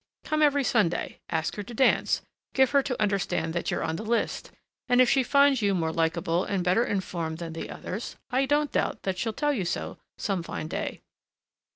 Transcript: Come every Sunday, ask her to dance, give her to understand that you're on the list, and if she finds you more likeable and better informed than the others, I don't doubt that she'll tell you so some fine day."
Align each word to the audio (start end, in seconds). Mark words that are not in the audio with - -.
Come 0.23 0.41
every 0.41 0.63
Sunday, 0.63 1.19
ask 1.29 1.57
her 1.57 1.61
to 1.61 1.75
dance, 1.75 2.23
give 2.55 2.71
her 2.71 2.81
to 2.81 2.99
understand 2.99 3.53
that 3.53 3.69
you're 3.69 3.83
on 3.83 3.97
the 3.97 4.03
list, 4.03 4.49
and 4.89 4.99
if 4.99 5.07
she 5.07 5.21
finds 5.21 5.61
you 5.61 5.75
more 5.75 5.93
likeable 5.93 6.43
and 6.43 6.63
better 6.63 6.83
informed 6.83 7.37
than 7.37 7.53
the 7.53 7.69
others, 7.69 8.15
I 8.31 8.47
don't 8.47 8.71
doubt 8.71 9.03
that 9.03 9.19
she'll 9.19 9.31
tell 9.31 9.53
you 9.53 9.63
so 9.63 9.99
some 10.17 10.41
fine 10.41 10.67
day." 10.69 11.01